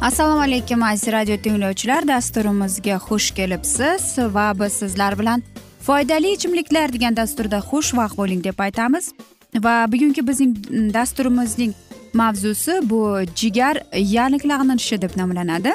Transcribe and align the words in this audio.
assalomu 0.00 0.40
alaykum 0.40 0.82
aziz 0.82 1.12
radio 1.12 1.36
tinglovchilar. 1.36 2.08
Dasturimizga 2.08 2.96
xush 2.96 3.30
kelibsiz 3.30 4.18
va 4.18 4.52
biz 4.60 4.72
sizlar 4.72 5.18
bilan 5.18 5.42
foydali 5.80 6.32
ichimliklar 6.32 6.92
degan 6.92 7.16
dasturda 7.16 7.58
xushvaqt 7.58 8.16
bo'ling 8.16 8.44
deb 8.44 8.58
aytamiz. 8.58 9.12
Va 9.54 9.92
bugungi 9.92 10.26
bizning 10.28 10.56
dasturimizning 10.94 11.74
mavzusi 12.14 12.80
bu 12.90 13.00
jigar 13.36 13.76
yalliklanishi 13.92 15.02
deb 15.02 15.16
nomlanadi. 15.16 15.72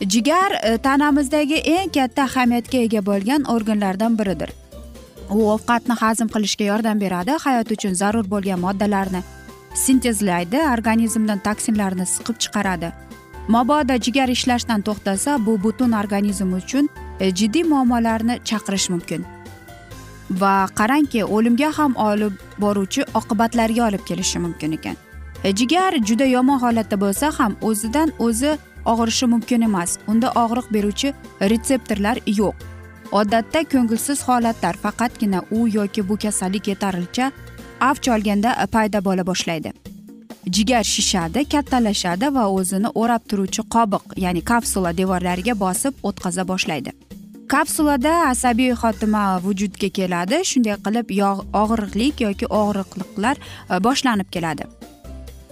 Jigar 0.00 0.50
e, 0.62 0.78
tanamizdagi 0.78 1.54
eng 1.54 1.90
katta 1.94 2.22
ahamiyatga 2.22 2.78
ega 2.78 3.06
bo'lgan 3.06 3.42
organlardan 3.54 4.18
biridir. 4.18 4.50
U 5.30 5.38
ovqatni 5.54 5.94
hazm 6.02 6.28
qilishga 6.34 6.64
yordam 6.64 7.00
beradi 7.00 7.38
hayot 7.46 7.70
uchun 7.70 7.94
zarur 7.94 8.30
bo'lgan 8.30 8.60
moddalarni 8.60 9.22
sintezlaydi 9.76 10.60
organizmdan 10.74 11.38
toksinlarni 11.38 12.06
siqib 12.06 12.36
chiqaradi. 12.44 12.92
Mabodo 13.48 13.96
jigar 14.04 14.28
ishlashdan 14.28 14.82
to'xtasa 14.82 15.38
bu 15.46 15.62
butun 15.62 15.92
organizm 15.92 16.52
uchun 16.52 16.88
e, 17.20 17.30
jiddiy 17.38 17.64
muammolarni 17.72 18.38
chaqirishi 18.44 18.92
mumkin. 18.92 19.26
Va 20.30 20.54
qarangki 20.78 21.24
o'limga 21.24 21.70
ham 21.78 21.92
olib 22.08 22.32
boruvchi 22.58 23.02
oqibatlarga 23.20 23.82
olib 23.88 24.06
kelishi 24.08 24.38
mumkin 24.38 24.72
ekan. 24.78 24.96
E, 25.44 25.52
jigar 25.58 25.92
juda 26.08 26.24
yomon 26.24 26.58
holatda 26.64 27.00
bo'lsa 27.04 27.30
ham 27.38 27.56
o'zidan 27.62 28.12
o'zi 28.18 28.56
og'rishi 28.92 29.26
mumkin 29.26 29.62
emas. 29.68 29.98
Unda 30.06 30.32
og'riq 30.42 30.72
beruvchi 30.74 31.14
retseptorlar 31.40 32.16
yo'q. 32.26 32.54
Odatda 33.12 33.62
ko'ngilsiz 33.72 34.22
holatlar 34.28 34.76
faqatgina 34.84 35.42
u 35.50 35.68
yoki 35.68 36.08
bu 36.08 36.16
kasallik 36.16 36.68
yetarlicha 36.68 37.30
avj 37.80 38.08
olganda 38.08 38.54
paydo 38.72 39.04
bo'la 39.04 39.26
boshlaydi. 39.26 39.72
Jigar 40.50 40.84
shishadi 40.84 41.44
kattalashadi 41.52 42.34
va 42.34 42.44
o'zini 42.58 42.90
o'rab 43.00 43.22
turuvchi 43.30 43.62
qobiq 43.74 44.04
ya'ni 44.24 44.42
kapsula 44.50 44.92
devorlariga 45.00 45.54
bosib 45.64 45.94
o'tqaza 46.08 46.44
boshlaydi. 46.48 46.92
Kapsulada 47.48 48.12
asabiy 48.28 48.72
xotima 48.82 49.24
vujudga 49.42 49.88
keladi 49.98 50.38
shunday 50.50 50.76
qilib 50.86 51.10
og'riqlik 51.62 52.22
yoki 52.26 52.46
og'riqliqlar 52.60 53.36
e, 53.38 53.84
boshlanib 53.86 54.28
keladi. 54.34 54.64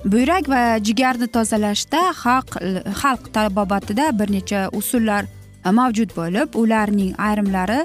Buyrak 0.04 0.48
va 0.54 0.62
jigarni 0.86 1.26
tozalashda 1.36 2.00
xalq 2.22 2.56
xalq 3.00 3.24
tabobatida 3.36 4.06
bir 4.18 4.32
necha 4.36 4.68
usullar 4.80 5.24
e, 5.66 5.70
mavjud 5.70 6.10
bo'lib 6.16 6.48
ularning 6.62 7.12
ayrimlari 7.18 7.80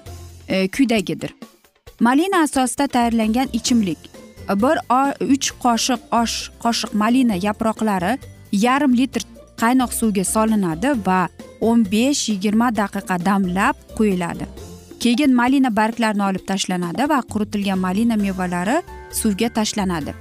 e, 0.48 0.68
quyidagidir. 0.68 1.34
Malina 2.00 2.44
asosida 2.48 2.88
tayyorlangan 2.88 3.48
ichimlik 3.54 4.19
bir 4.56 4.78
uch 5.34 5.52
qoshiq 5.64 6.02
osh 6.12 6.52
qoshiq 6.64 6.94
malina 6.94 7.36
yaproqlari 7.36 8.18
yarim 8.52 8.94
litr 9.00 9.22
qaynoq 9.62 9.92
suvga 10.00 10.24
solinadi 10.24 10.94
va 11.08 11.20
o'n 11.62 11.84
besh 11.92 12.30
yigirma 12.30 12.68
daqiqa 12.82 13.16
damlab 13.26 13.76
quyiladi. 13.98 14.46
Keyin 15.00 15.36
malina 15.36 15.70
barglarini 15.80 16.24
olib 16.30 16.46
tashlanadi 16.52 17.10
va 17.10 17.20
quritilgan 17.34 17.80
malina 17.80 18.16
mevalari 18.16 18.78
suvga 19.12 19.50
tashlanadi. 19.58 20.14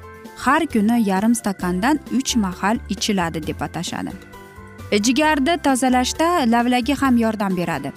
Har 0.45 0.63
kuni 0.73 0.97
yarim 1.11 1.35
stakandan 1.35 1.99
uch 2.19 2.37
mahal 2.37 2.77
ichiladi 2.95 3.47
deb 3.47 3.61
atashadi. 3.67 4.13
Jigarni 5.07 5.55
tozalashda 5.67 6.29
lavlagi 6.53 6.95
ham 7.01 7.17
yordam 7.25 7.57
beradi. 7.57 7.93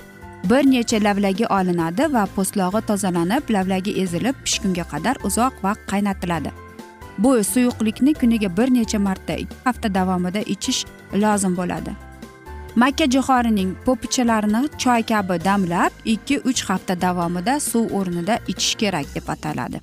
Bir 0.50 0.72
necha 0.72 0.98
lavlagi 1.04 1.48
olinadi 1.48 2.14
va 2.14 2.26
po'stlog'i 2.36 2.82
tozalanib 2.90 3.50
lavlagi 3.56 3.92
ezilib 4.04 4.36
pishgunga 4.46 4.86
qadar 4.94 5.16
uzoq 5.24 5.54
vaqt 5.64 5.84
qaynatiladi. 5.92 6.52
Bu 7.18 7.44
suyuqlikni 7.44 8.14
kuniga 8.14 8.58
bir 8.58 8.74
necha 8.74 9.00
marta 9.00 9.34
ikki 9.34 9.56
hafta 9.64 9.94
davomida 9.94 10.42
ichish 10.56 10.86
lozim 11.14 11.58
bo'ladi. 11.58 11.92
Makka 12.76 13.06
jo'xorining 13.14 13.72
po'pichalarini 13.86 14.62
choy 14.84 15.02
kabi 15.12 15.36
damlab 15.46 15.92
ikki 16.06 16.40
uch 16.50 16.62
hafta 16.70 17.02
davomida 17.02 17.60
suv 17.60 17.94
o'rnida 18.00 18.40
ichish 18.48 18.76
kerak 18.76 19.16
deb 19.16 19.28
ataladi. 19.28 19.82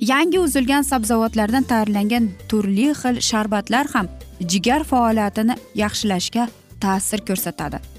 Yangi 0.00 0.38
uzilgan 0.40 0.82
sabzavotlardan 0.82 1.62
tayyorlangan 1.62 2.28
turli 2.48 2.88
xil 3.00 3.20
sharbatlar 3.30 3.86
ham 3.94 4.06
jigar 4.40 4.82
faoliyatini 4.84 5.54
yaxshilashga 5.74 6.48
ta'sir 6.80 7.20
ko'rsatadi. 7.28 7.93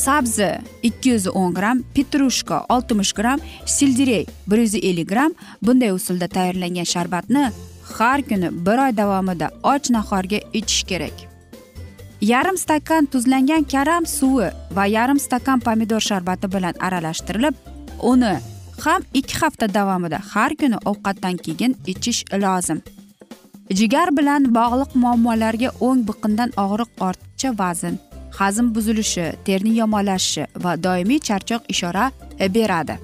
Sabzi 0.00 0.50
ikki 0.82 1.08
yuz 1.14 1.26
o'n 1.40 1.54
gramm 1.54 1.82
petrushka 1.94 2.64
oltmish 2.74 3.12
gramm 3.18 3.40
selderey 3.66 4.24
bir 4.50 4.58
yuz 4.64 4.74
ellik 4.74 5.08
gramm 5.08 5.32
bunday 5.62 5.92
usulda 5.98 6.28
tayyorlangan 6.36 6.88
sharbatni 6.92 7.44
har 7.98 8.22
kuni 8.28 8.48
bir 8.66 8.78
oy 8.84 8.92
davomida 8.96 9.50
och 9.62 9.90
nahorga 9.90 10.38
ichish 10.52 10.84
kerak. 10.90 11.16
Yarim 12.20 12.56
stakan 12.56 13.06
tuzlangan 13.06 13.64
karam 13.72 14.06
suvi 14.06 14.50
va 14.76 14.84
yarim 14.86 15.18
stakan 15.18 15.60
pomidor 15.60 16.00
sharbati 16.00 16.52
bilan 16.54 16.74
aralashtirilib 16.86 17.54
uni 18.12 18.34
ham 18.84 19.02
ikki 19.14 19.34
hafta 19.40 19.66
davomida 19.74 20.18
har 20.32 20.52
kuni 20.60 20.76
ovqatdan 20.90 21.36
keyin 21.44 21.72
ichish 21.92 22.24
lozim. 22.44 22.78
Jigar 23.78 24.08
bilan 24.18 24.42
bog'liq 24.58 24.90
muammolarga 25.02 25.70
o'ng 25.86 26.00
biqindan 26.08 26.50
og'riq 26.64 26.90
ortiqcha 27.08 27.50
vazn. 27.60 27.94
Hazm 28.38 28.74
buzilishi 28.74 29.32
terning 29.44 29.76
yomonlashishi 29.76 30.46
va 30.64 30.82
doimiy 30.82 31.18
charchoq 31.18 31.62
ishora 31.68 32.10
e, 32.38 32.54
beradi. 32.54 32.98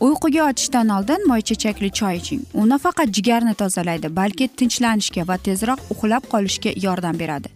Uyquga 0.00 0.38
yotishdan 0.38 0.88
oldin 0.88 1.28
moychechakli 1.28 1.90
choy 1.90 2.16
iching. 2.16 2.42
U 2.54 2.68
nafaqat 2.68 3.08
jigarni 3.16 3.54
tozalaydi 3.54 4.16
balki 4.16 4.48
tinchlanishga 4.48 5.28
va 5.28 5.36
tezroq 5.36 5.80
uxlab 5.90 6.24
qolishga 6.32 6.72
yordam 6.86 7.18
beradi. 7.18 7.48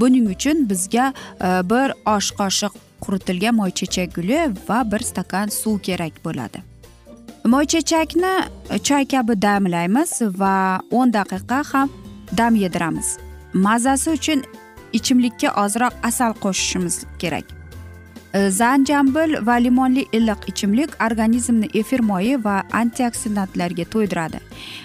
Buning 0.00 0.26
uchun 0.34 0.68
bizga 0.70 1.12
e, 1.40 1.48
bir 1.70 1.94
osh 2.16 2.30
qoshiq 2.40 2.72
quritilgan 3.00 3.54
moychechak 3.54 4.14
guli 4.14 4.40
va 4.68 4.78
bir 4.92 5.02
stakan 5.10 5.48
suv 5.48 5.78
kerak 5.78 6.24
bo'ladi. 6.24 6.58
Moychechakni 7.44 8.34
choy 8.88 9.04
kabi 9.12 9.42
damlaymiz 9.42 10.12
va 10.40 10.80
o'n 10.90 11.12
daqiqa 11.12 11.62
ham 11.72 11.90
dam 12.38 12.54
yediramiz. 12.56 13.18
Mazasi 13.52 14.10
uchun 14.10 14.44
ichimlikka 14.98 15.52
ozroq 15.64 15.94
asal 16.02 16.32
qo'shishimiz 16.44 16.96
kerak. 17.18 17.44
E, 18.34 18.50
zanjambil 18.50 19.46
va 19.46 19.56
limonli 19.66 20.04
iliq 20.12 20.48
ichimlik 20.52 20.90
organizmni 21.06 21.68
efir 21.74 22.00
moyi 22.00 22.44
va 22.44 22.56
antioksidantlarga 22.72 23.84
to'ydiradi. 23.94 24.40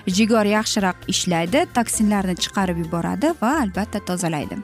Jigar 0.08 0.46
yaxshiroq 0.46 0.98
ishlaydi 1.14 1.66
toksinlarni 1.78 2.36
chiqarib 2.44 2.78
yuboradi 2.84 3.34
va 3.42 3.52
albatta 3.64 4.00
tozalaydi. 4.00 4.58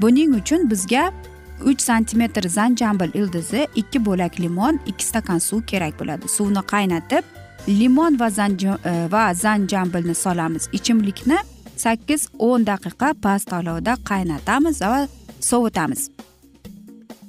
Buning 0.00 0.34
uchun 0.40 0.70
bizga 0.70 1.12
uch 1.64 1.80
santimetr 1.80 2.48
zanjambil 2.48 3.10
ildizi 3.14 3.66
ikki 3.74 4.04
bo'lak 4.06 4.40
limon 4.40 4.80
ikki 4.86 5.04
stakan 5.04 5.38
suv 5.38 5.62
kerak 5.72 6.00
bo'ladi. 6.00 6.28
Suvni 6.28 6.62
qaynatib 6.72 7.24
limon 7.68 8.18
va 8.20 8.28
e, 8.28 9.12
va 9.12 9.34
zanjambilni 9.34 10.14
solamiz. 10.14 10.68
Ichimlikni 10.72 11.38
sakkiz 11.76 12.28
o'n 12.38 12.66
daqiqa 12.66 13.14
past 13.22 13.52
olovda 13.52 13.96
qaynatamiz 14.10 14.80
va 14.80 15.06
sovutamiz. 15.40 16.10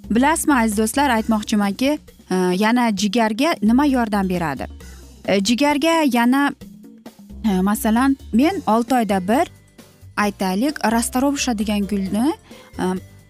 Bilasizmi 0.09 0.53
aziz 0.53 0.77
do'stlar 0.77 1.09
aytmoqchimanki 1.17 1.89
e, 2.31 2.35
yana 2.63 2.89
jigarga 2.95 3.55
nima 3.61 3.85
yordam 3.85 4.29
beradi? 4.29 4.67
E, 5.27 5.39
jigarga 5.43 6.03
yana 6.13 6.51
e, 7.45 7.61
masalan 7.61 8.17
men 8.33 8.61
olti 8.67 8.95
oyda 8.95 9.19
bir 9.27 9.51
aytaylik 10.17 10.79
rastorovsha 10.91 11.57
degan 11.57 11.87
gulni 11.87 12.31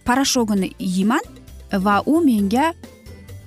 parashogini 0.05 0.71
yeyman 0.79 1.25
va 1.73 2.01
u 2.05 2.21
menga 2.21 2.73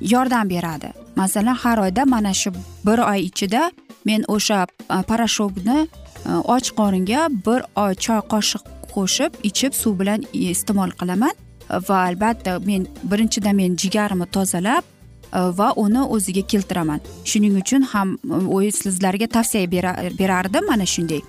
yordam 0.01 0.51
beradi. 0.51 0.93
Masalan 1.17 1.55
har 1.55 1.79
oyda 1.79 2.05
mana 2.05 2.35
shu 2.35 2.51
bir 2.87 2.99
oy 2.99 3.21
ichida 3.31 3.71
men 4.05 4.25
o'sha 4.29 4.67
parashogni 5.09 5.89
Э, 6.27 6.37
och 6.37 6.77
qoringa 6.77 7.29
bir 7.47 7.63
oy 7.77 7.95
choy 7.95 8.21
qoshiq 8.33 8.63
qo'shib 8.95 9.33
ichib 9.43 9.73
suv 9.75 9.99
bilan 10.01 10.25
iste'mol 10.33 10.91
qilaman. 11.01 11.33
Э, 11.71 11.79
va 11.89 11.99
albatta 12.09 12.59
men 12.59 12.87
birinchidan 13.03 13.57
men 13.57 13.77
jigarimni 13.77 14.27
tozalab 14.27 14.85
э, 15.33 15.59
va 15.59 15.73
uni 15.77 16.03
o'ziga 16.15 16.43
keltiraman. 16.43 17.01
Shuning 17.25 17.57
uchun 17.63 17.83
ham 17.83 18.19
e, 18.65 18.71
sizlarga 18.71 19.27
tavsiya 19.27 19.71
berardim 20.19 20.67
mana 20.71 20.87
shunday. 20.87 21.23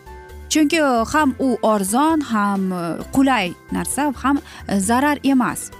Chunki 0.49 0.79
e, 0.79 1.05
ham 1.13 1.35
u 1.39 1.57
arzon 1.63 2.21
ham 2.21 2.71
e, 2.71 2.81
qulay 3.15 3.53
narsa 3.71 4.13
ham 4.23 4.39
zarar 4.79 5.17
emas. 5.23 5.71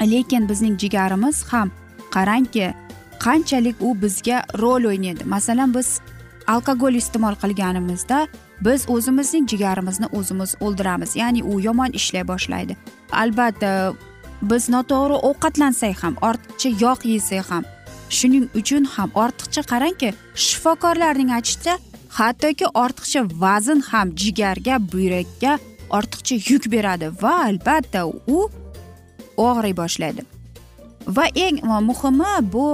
Lekin 0.00 0.48
bizning 0.48 0.78
jigarimiz 0.78 1.44
ham 1.52 1.70
qarangki 2.14 2.74
qanchalik 3.24 3.76
u 3.80 3.94
bizga 4.02 4.44
rol 4.62 4.84
o'ynaydi. 4.84 5.24
Masalan 5.24 5.74
biz 5.74 6.00
alkogol 6.46 6.94
iste'mol 6.94 7.34
qilganimizda 7.42 8.26
biz 8.64 8.86
o'zimizning 8.94 9.48
jigarimizni 9.52 10.06
o'zimiz 10.18 10.54
o'ldiramiz 10.60 11.16
ya'ni 11.16 11.42
u 11.42 11.60
yomon 11.60 11.92
ishlay 12.00 12.24
boshlaydi. 12.32 12.76
Albatta 13.12 13.92
biz 14.42 14.68
noto'g'ri 14.74 15.16
ovqatlansak 15.30 16.02
ham 16.02 16.14
ortiqcha 16.28 16.70
yog' 16.84 17.04
yesak 17.12 17.50
ham 17.50 17.64
shuning 18.18 18.46
uchun 18.60 18.84
ham 18.94 19.10
ortiqcha 19.24 19.62
qarangki 19.72 20.10
shifokorlarning 20.46 21.30
aytishicha 21.36 21.74
hattoki 22.18 22.66
ortiqcha 22.84 23.20
vazn 23.42 23.80
ham 23.90 24.16
jigarga 24.22 24.74
buyrakka 24.92 25.58
ortiqcha 25.98 26.36
yuk 26.50 26.64
beradi 26.74 27.06
va 27.22 27.34
albatta 27.48 28.06
u 28.06 28.38
og'riy 29.48 29.74
boshlaydi. 29.82 30.22
Va 31.16 31.26
eng 31.46 31.62
muhimi 31.88 32.32
bu 32.52 32.66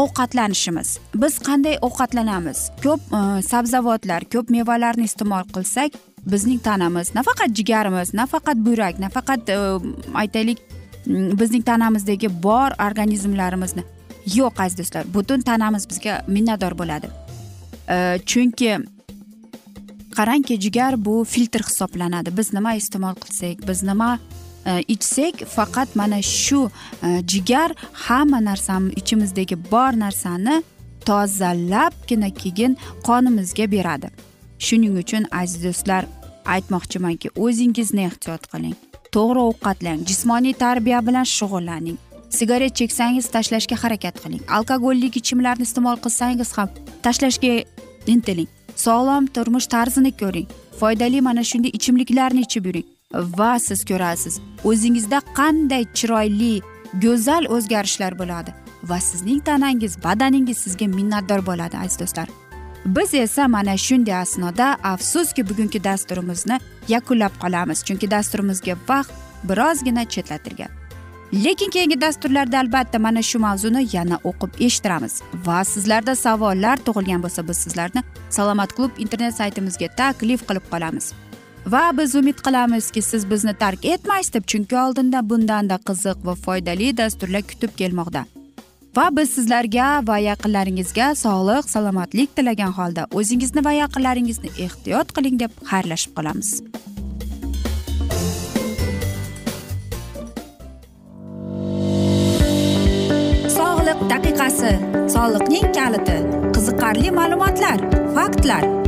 ovqatlanishimiz. 0.00 0.98
Biz 1.14 1.38
qanday 1.48 1.78
ovqatlanamiz? 1.86 2.58
Ko'p 2.82 3.12
e, 3.18 3.42
sabzavotlar 3.42 4.26
ko'p 4.32 4.50
mevalarni 4.54 5.06
iste'mol 5.10 5.46
qilsak 5.54 5.96
bizning 6.32 6.60
tanamiz 6.62 7.14
nafaqat 7.14 7.54
jigarimiz 7.58 8.14
nafaqat 8.14 8.58
buyrak 8.66 8.98
nafaqat 9.04 9.48
e, 9.48 9.56
aytaylik 10.22 10.60
mm, 11.06 11.38
bizning 11.40 11.64
tanamizdagi 11.70 12.30
bor 12.42 12.76
organizmlarimizni 12.88 13.84
yo'q 14.36 14.62
aziz 14.64 14.78
do'stlar. 14.78 15.08
Butun 15.14 15.40
tanamiz 15.50 15.88
bizga 15.90 16.22
minnatdor 16.28 16.78
bo'ladi. 16.78 17.10
E, 17.88 17.96
chunki 18.26 18.78
qarangki 20.18 20.60
jigar 20.60 20.98
bu 21.04 21.24
filtr 21.24 21.62
hisoblanadi. 21.68 22.36
Biz 22.38 22.52
nima 22.52 22.74
iste'mol 22.74 23.14
qilsak 23.24 23.66
biz 23.68 23.82
nima 23.82 24.18
E, 24.68 24.84
ichsak 24.94 25.34
faqat 25.56 25.96
mana 25.96 26.22
shu 26.22 26.70
e, 27.02 27.08
jigar 27.30 27.70
hamma 27.92 28.40
narsani 28.48 28.92
ichimizdagi 29.00 29.56
bor 29.72 29.92
narsani 30.04 30.62
tozalabgina 31.08 32.30
keyin 32.42 32.76
qonimizga 33.08 33.66
beradi. 33.74 34.08
Shuning 34.66 34.94
uchun 35.02 35.24
aziz 35.40 35.60
do'stlar 35.66 36.02
aytmoqchimanki 36.54 37.28
o'zingizni 37.44 38.02
ehtiyot 38.10 38.44
qiling. 38.52 38.76
To'g'ri 39.14 39.40
ovqatlang 39.48 40.00
jismoniy 40.08 40.54
tarbiya 40.64 41.00
bilan 41.08 41.26
shug'ullaning. 41.36 41.98
Sigaret 42.38 42.74
cheksangiz 42.80 43.26
tashlashga 43.34 43.76
harakat 43.82 44.16
qiling. 44.24 44.42
Alkogollik 44.56 45.16
ichimlarni 45.20 45.64
iste'mol 45.68 45.96
qilsangiz 46.04 46.50
ham 46.58 46.68
tashlashga 47.06 47.54
intiling. 48.14 48.50
Sog'lom 48.84 49.24
turmush 49.34 49.68
tarzini 49.74 50.12
ko'ring. 50.22 50.48
Foydali 50.80 51.20
mana 51.28 51.42
shunday 51.50 51.72
ichimliklarni 51.78 52.40
ichib 52.48 52.66
yuring. 52.68 52.88
Va 53.14 53.58
siz 53.58 53.84
ko'rasiz 53.84 54.40
o'zingizda 54.64 55.18
qanday 55.34 55.84
chiroyli 55.94 56.60
go'zal 57.02 57.44
o'zgarishlar 57.54 58.18
bo'ladi 58.18 58.50
va 58.82 59.00
sizning 59.00 59.40
tanangiz 59.44 60.02
badaningiz 60.04 60.58
sizga 60.58 60.86
minnatdor 60.86 61.46
bo'ladi 61.46 61.76
aziz 61.78 61.98
do'stlar. 62.00 62.28
Biz 62.86 63.14
esa 63.14 63.48
mana 63.48 63.76
shunday 63.76 64.14
asnoda 64.14 64.76
afsuski 64.82 65.48
bugungi 65.48 65.84
dasturimizni 65.84 66.58
yakunlab 66.88 67.32
qolamiz 67.42 67.84
chunki 67.84 68.10
dasturimizga 68.10 68.74
vaqt 68.88 69.12
birozgina 69.48 70.04
chetlatilgan. 70.04 70.70
Lekin 71.44 71.70
keyingi 71.70 72.00
dasturlarda 72.00 72.58
albatta 72.58 72.98
mana 72.98 73.22
shu 73.22 73.38
mavzuni 73.38 73.88
yana 73.92 74.16
o'qib 74.24 74.52
eshittiramiz 74.66 75.22
va 75.46 75.64
sizlarda 75.64 76.14
savollar 76.14 76.76
tug'ilgan 76.86 77.22
bo'lsa 77.24 77.48
biz 77.48 77.56
sizlarni 77.56 78.02
salomat 78.30 78.72
klub 78.76 78.90
internet 78.98 79.34
saytimizga 79.34 79.88
taklif 79.96 80.40
qilib 80.48 80.64
qolamiz. 80.72 81.12
Va 81.72 81.90
biz 81.98 82.14
umid 82.14 82.38
qilamizki 82.46 83.02
siz 83.02 83.30
bizni 83.30 83.54
tark 83.54 83.84
etmaysiz 83.84 84.32
deb 84.34 84.44
chunki 84.50 84.76
oldinda 84.84 85.20
bundanda 85.30 85.76
qiziq 85.88 86.24
va 86.26 86.34
foydali 86.44 86.96
dasturlar 86.96 87.42
kutib 87.50 87.72
kelmoqda. 87.80 88.24
Va 88.96 89.08
biz 89.16 89.30
sizlarga 89.36 89.88
va 90.08 90.16
yaqinlaringizga 90.18 91.10
sog'lik 91.24 91.68
salomatlik 91.74 92.36
tilagan 92.36 92.72
holda 92.78 93.06
o'zingizni 93.20 93.64
va 93.66 93.72
yaqinlaringizni 93.82 94.50
ehtiyot 94.66 95.12
qiling 95.16 95.36
deb 95.42 95.60
xayrlashib 95.70 96.16
qolamiz. 96.16 96.50
Sog'liq 103.58 104.04
daqiqasi 104.14 104.74
soliqning 105.14 105.72
kaliti 105.78 106.18
qiziqarli 106.56 107.16
ma'lumotlar 107.20 107.78
faktlar. 108.16 108.87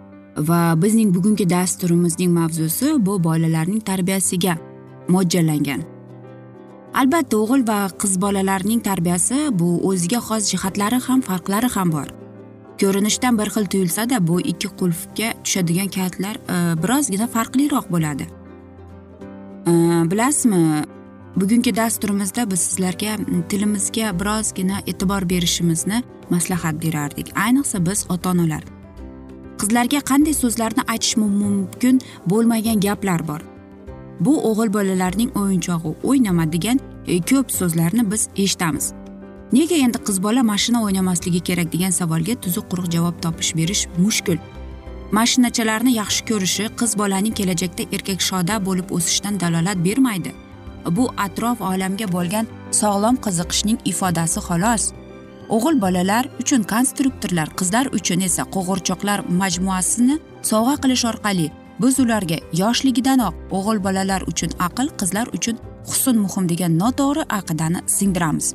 Va 0.37 0.75
bizning 0.81 1.13
bugungi 1.15 1.49
dasturimizning 1.49 2.31
mavzusi 2.31 3.05
bu 3.05 3.23
bolalarning 3.23 3.81
tarbiyasiga 3.83 4.57
mo'ljallangan. 5.09 5.83
Albatta 6.93 7.37
o'g'il 7.37 7.67
va 7.67 7.89
qiz 8.01 8.17
bolalarning 8.21 8.81
tarbiyasi 8.83 9.49
bu 9.59 9.69
o'ziga 9.89 10.19
xos 10.27 10.51
jihatlari 10.51 10.99
ham 11.07 11.21
farqlari 11.21 11.69
ham 11.75 11.91
bor. 11.91 12.07
Ko'rinishdan 12.81 13.37
bir 13.37 13.47
xil 13.53 13.65
tuyulsada 13.65 14.27
bu 14.27 14.41
ikki 14.41 14.67
qulfga 14.79 15.33
tushadigan 15.43 15.87
kalitlar 15.87 16.35
e, 16.35 16.55
birozgina 16.83 17.27
farqliroq 17.27 17.91
bo'ladi. 17.93 18.27
E, 19.67 19.71
bilasizmi 20.11 20.83
bugungi 21.35 21.75
dasturimizda 21.75 22.51
biz 22.51 22.59
sizlarga 22.59 23.15
tilimizga 23.49 24.19
birozgina 24.19 24.77
e'tibor 24.87 25.29
berishimizni 25.29 26.03
maslahat 26.29 26.83
berardik. 26.83 27.27
Ayniqsa 27.45 27.85
biz 27.85 28.05
ota 28.09 28.29
onalar 28.29 28.80
qizlarga 29.61 29.99
qanday 30.11 30.35
so'zlarni 30.43 30.83
aytish 30.93 31.15
mumkin 31.17 32.01
bo'lmagan 32.31 32.79
gaplar 32.85 33.27
bor. 33.27 33.41
Bu 34.25 34.33
o'g'il 34.49 34.73
bolalarning 34.77 35.29
o'yinchog'i 35.41 35.91
o'ynama 36.09 36.45
degan 36.53 36.79
e, 37.07 37.21
ko'p 37.29 37.51
so'zlarni 37.59 38.11
biz 38.11 38.27
eshitamiz. 38.43 38.93
Nega 39.57 39.75
endi 39.85 39.99
qiz 40.07 40.23
bola 40.23 40.43
mashina 40.51 40.83
o'ynamasligi 40.85 41.39
kerak 41.47 41.73
degan 41.73 41.93
savolga 41.99 42.35
tuzuq 42.43 42.65
quruq 42.71 42.87
javob 42.95 43.15
topish 43.23 43.55
berish 43.59 43.87
mushkul. 43.97 44.37
Mashinachalarni 45.17 45.91
yaxshi 46.01 46.21
ko'rishi 46.29 46.65
qiz 46.79 46.91
bolaning 47.01 47.33
kelajakda 47.39 47.83
erkak 47.95 48.21
shoda 48.29 48.55
bo'lib 48.67 48.87
o'sishidan 48.97 49.39
dalolat 49.39 49.77
bermaydi. 49.87 50.31
Bu 50.97 51.09
atrof 51.25 51.61
olamga 51.61 52.07
bo'lgan 52.15 52.45
sog'lom 52.81 53.15
qiziqishning 53.25 53.79
ifodasi 53.91 54.39
xolos. 54.47 54.83
O'g'il 55.55 55.81
bolalar 55.81 56.25
uchun 56.41 56.63
konstruktorlar 56.73 57.49
qizlar 57.59 57.85
uchun 57.97 58.21
esa 58.27 58.43
qo'g'irchoqlar 58.55 59.19
majmuasini 59.41 60.15
sovg'a 60.51 60.75
qilish 60.83 61.05
orqali 61.11 61.47
biz 61.81 61.99
ularga 62.03 62.37
yoshligidanoq 62.61 63.35
o'g'il 63.57 63.83
bolalar 63.87 64.21
uchun 64.31 64.51
aql 64.67 64.87
qizlar 65.01 65.27
uchun 65.37 65.59
husn 65.89 66.15
muhim 66.25 66.49
degan 66.51 66.79
noto'g'ri 66.81 67.23
aqidani 67.39 67.79
singdiramiz. 67.97 68.47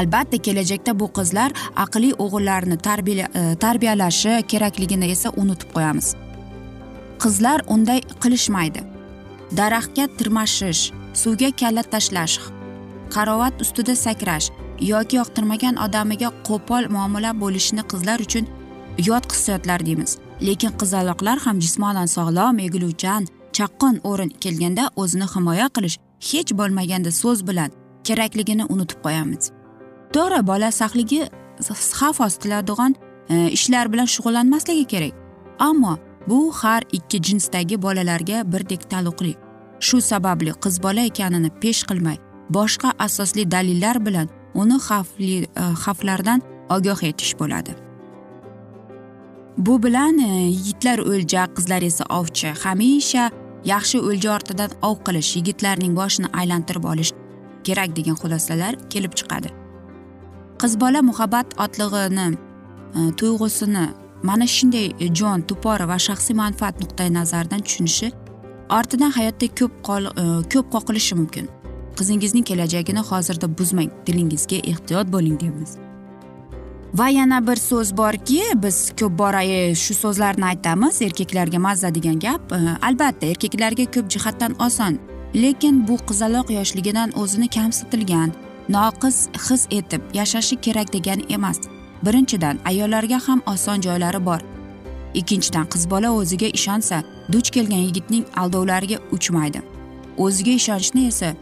Albatta 0.00 0.38
kelajakda 0.46 0.92
bu 1.00 1.06
qizlar 1.18 1.50
aqlli 1.84 2.10
o'g'illarni 2.24 2.76
e, 2.76 3.42
tarbiyalashi 3.64 4.32
kerakligini 4.52 5.06
esa 5.14 5.28
unutib 5.42 5.70
qo'yamiz. 5.76 6.06
Qizlar 7.22 7.58
unday 7.74 8.00
qilishmaydi. 8.22 8.80
Daraxtga 9.58 10.04
tirmashish 10.18 10.82
suvga 11.22 11.50
kalla 11.60 11.82
tashlash 11.94 12.34
qarovat 13.14 13.54
ustida 13.64 13.94
sakrash 14.06 14.48
yoki 14.80 15.16
yoqtirmagan 15.16 15.76
odamiga 15.86 16.30
qo'pol 16.48 16.88
muomala 16.94 17.30
bo'lishni 17.40 17.82
qizlar 17.92 18.18
uchun 18.20 18.46
yot 19.08 19.32
hissiyotlar 19.32 19.86
deymiz. 19.86 20.18
Lekin 20.42 20.72
qizaloqlar 20.80 21.38
ham 21.46 21.60
jismonan 21.64 22.06
sog'lom 22.16 22.58
egiluvchan 22.66 23.26
chaqqon 23.56 24.00
o'rin 24.10 24.30
kelganda 24.42 24.84
o'zini 24.96 25.26
himoya 25.34 25.68
qilish 25.76 25.96
hech 26.30 26.50
bo'lmaganda 26.58 27.10
so'z 27.10 27.46
bilan 27.48 27.70
kerakligini 28.04 28.64
unutib 28.74 28.98
qo'yamiz. 29.04 29.50
To'g'ri 30.14 30.40
bola 30.50 30.70
saxligi 30.80 31.20
xavf 31.98 32.20
ostiladigan 32.26 32.94
e, 33.28 33.50
ishlar 33.56 33.92
bilan 33.92 34.08
shug'ullanmasligi 34.14 34.84
kerak. 34.92 35.14
Ammo 35.58 35.98
bu 36.28 36.52
har 36.60 36.82
ikki 36.92 37.22
jinsdagi 37.22 37.82
bolalarga 37.82 38.52
birdek 38.52 38.90
taalluqli. 38.90 39.34
Shu 39.80 40.00
sababli 40.00 40.52
qiz 40.64 40.82
bola 40.82 41.02
ekanini 41.10 41.50
pesh 41.62 41.82
qilmay 41.88 42.18
boshqa 42.56 42.92
asosli 42.98 43.50
dalillar 43.50 44.06
bilan 44.06 44.28
uni 44.54 44.78
xavfli 44.88 45.32
e, 45.44 45.64
xavflardan 45.84 46.42
ogoh 46.76 47.00
etish 47.10 47.34
bo'ladi. 47.40 47.74
Bu 49.58 49.82
bilan 49.82 50.18
e, 50.18 50.30
yigitlar 50.50 50.98
o'lja 50.98 51.46
qizlar 51.56 51.82
esa 51.82 52.04
ovchi. 52.18 52.52
Hamisha 52.62 53.30
yaxshi 53.64 53.98
o'lja 54.08 54.30
ortidan 54.36 54.70
ov 54.82 54.96
qilish 55.06 55.36
yigitlarning 55.38 55.92
boshini 56.00 56.28
aylantirib 56.40 56.84
olish 56.92 57.12
kerak 57.66 57.96
degan 57.96 58.16
xulosalar 58.22 58.72
kelib 58.92 59.12
chiqadi. 59.18 59.48
Qiz 60.60 60.72
bola 60.80 61.02
muhabbat 61.10 61.58
otlig'ini 61.64 62.28
e, 62.32 63.00
tuyg'usini 63.18 63.86
mana 64.28 64.46
shunday 64.56 64.86
jon 65.18 65.42
tupor 65.48 65.80
va 65.90 65.98
shaxsiy 66.06 66.36
manfaat 66.42 66.80
nuqtai 66.82 67.08
nazaridan 67.18 67.60
tushunishi 67.66 68.08
ortidan 68.78 69.10
hayotda 69.18 69.46
ko'p 69.58 69.74
ko'p 70.52 70.66
qoqilishi 70.74 71.14
mumkin. 71.20 71.46
Qizingizning 71.98 72.44
kelajagini 72.50 73.02
hozirda 73.10 73.58
buzmang 73.58 73.90
dilingizga 74.06 74.56
ehtiyot 74.56 75.12
bo'ling 75.12 75.40
deymiz. 75.40 75.76
Va 76.94 77.08
yana 77.08 77.46
bir 77.46 77.56
so'z 77.56 77.96
borki 77.96 78.42
biz 78.54 78.92
ko'p 79.00 79.18
bora 79.18 79.42
shu 79.74 79.94
so'zlarni 79.94 80.44
aytamiz 80.44 81.02
erkaklarga 81.02 81.58
mazza 81.58 81.94
degan 81.94 82.18
gap 82.18 82.52
e, 82.52 82.58
albatta 82.88 83.26
erkaklarga 83.26 83.84
ko'p 83.94 84.10
jihatdan 84.14 84.52
oson 84.66 84.98
lekin 85.34 85.88
bu 85.88 85.96
qizaloq 86.08 86.50
yoshligidan 86.50 87.10
o'zini 87.22 87.48
kamsitilgan 87.48 88.30
noqis 88.68 89.28
his 89.46 89.66
etib 89.70 90.02
yashashi 90.14 90.56
kerak 90.60 90.92
degani 90.92 91.24
emas. 91.28 91.58
Birinchidan 92.06 92.58
ayollarga 92.64 93.18
ham 93.28 93.42
oson 93.46 93.80
joylari 93.80 94.26
bor. 94.26 94.40
Ikkinchidan 95.14 95.66
qiz 95.72 95.90
bola 95.90 96.10
o'ziga 96.12 96.46
ishonsa 96.46 97.02
duch 97.32 97.50
kelgan 97.50 97.82
yigitning 97.88 98.24
aldovlariga 98.36 98.98
uchmaydi. 99.12 99.62
O'ziga 100.18 100.50
ishonchni 100.50 101.06
esa 101.06 101.34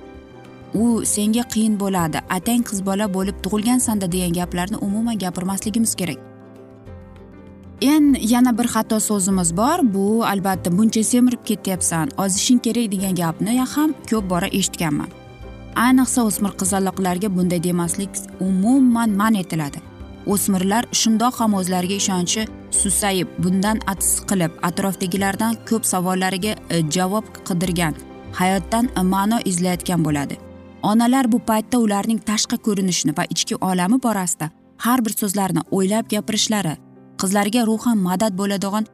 u 0.74 1.04
senga 1.04 1.44
qiyin 1.52 1.78
bo'ladi 1.80 2.18
atang 2.36 2.62
qiz 2.68 2.80
bola 2.88 3.06
bo'lib 3.14 3.36
tug'ilgansanda 3.44 4.12
degan 4.12 4.32
gaplarni 4.32 4.76
umuman 4.76 5.18
gapirmasligimiz 5.18 5.94
kerak. 5.94 6.18
En 7.82 8.14
yana 8.20 8.58
bir 8.58 8.66
xato 8.74 9.00
so'zimiz 9.00 9.56
bor. 9.56 9.78
Bu 9.94 10.24
albatta 10.24 10.78
buncha 10.78 11.02
semirib 11.02 11.42
ketyapsan 11.44 12.10
ozishing 12.18 12.60
kerak 12.66 12.92
degan 12.92 13.14
gapni 13.14 13.58
ham 13.74 13.94
ko'p 14.10 14.30
bora 14.30 14.48
eshitganman. 14.58 15.10
Ayniqsa 15.86 16.20
o'smir 16.28 16.52
qizaloqlarga 16.60 17.28
bunday 17.36 17.62
demaslik 17.62 18.10
umuman 18.40 19.10
man 19.10 19.34
etiladi. 19.34 19.78
O'smirlar 20.26 20.84
shundoq 21.00 21.34
ham 21.40 21.54
o'zlariga 21.60 21.96
ishonchi 22.02 22.46
susayib 22.80 23.28
bundan 23.42 23.78
ats 23.92 24.08
qilib 24.28 24.52
atrofdagilardan 24.68 25.52
ko'p 25.68 25.84
savollariga 25.92 26.52
e, 26.70 26.82
javob 26.96 27.24
qidirgan 27.48 27.94
hayotdan 28.40 28.88
ma'no 29.14 29.38
izlayotgan 29.44 30.04
bo'ladi. 30.04 30.51
Onalar 30.82 31.32
bu 31.32 31.38
paytda 31.38 31.78
ularning 31.78 32.20
tashqi 32.30 32.56
ko'rinishini 32.66 33.12
va 33.18 33.24
ichki 33.34 33.54
olami 33.68 33.98
borasida 34.06 34.50
har 34.84 35.04
bir 35.04 35.12
so'zlarini 35.20 35.62
o'ylab 35.70 36.10
gapirishlari 36.14 36.74
qizlarga 37.20 37.66
ruhan 37.70 37.98
madad 38.08 38.32
bo'ladigan 38.40 38.86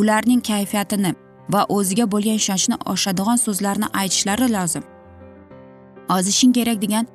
ularning 0.00 0.40
kayfiyatini 0.50 1.12
va 1.52 1.64
o'ziga 1.76 2.06
bo'lgan 2.12 2.36
ishonchni 2.42 2.76
oshadigan 2.92 3.38
so'zlarni 3.44 3.86
aytishlari 4.00 4.48
lozim. 4.56 4.84
Ozishing 6.16 6.52
kerak 6.58 6.78
degan 6.84 7.06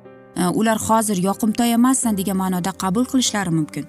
ular 0.58 0.78
hozir 0.88 1.18
yoqimtoy 1.28 1.72
emassan 1.78 2.18
degan 2.20 2.36
ma'noda 2.42 2.72
qabul 2.82 3.04
qilishlari 3.12 3.52
mumkin. 3.58 3.84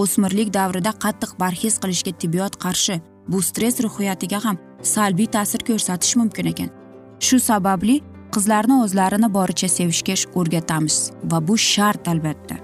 O'smirlik 0.00 0.48
davrida 0.58 0.92
qattiq 1.04 1.30
parhez 1.40 1.74
qilishga 1.82 2.12
tibbiyot 2.20 2.54
qarshi 2.64 3.00
bu 3.28 3.38
stress 3.48 3.80
ruhiyatiga 3.86 4.38
ham 4.44 4.56
salbiy 4.94 5.28
ta'sir 5.36 5.60
ko'rsatishi 5.68 6.18
mumkin 6.22 6.46
ekan. 6.52 6.70
Shu 7.26 7.36
sababli 7.40 7.96
qizlarni 8.34 8.76
o'zlarini 8.84 9.28
boricha 9.36 9.68
sevishga 9.68 10.16
o'rgatamiz 10.40 10.96
va 11.30 11.38
bu 11.48 11.56
shart 11.58 12.08
albatta. 12.12 12.56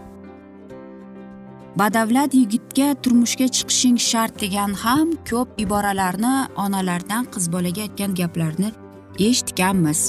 Badavlat 1.81 2.35
yigitga 2.41 2.89
turmushga 3.03 3.47
chiqishing 3.57 3.99
shart 4.11 4.35
degan 4.43 4.75
ham 4.85 5.15
ko'p 5.31 5.49
iboralarni 5.65 6.33
onalardan 6.65 7.25
qiz 7.35 7.53
bolaga 7.55 7.87
aytgan 7.87 8.19
gaplarni 8.21 8.73
eshitganmiz. 9.29 10.01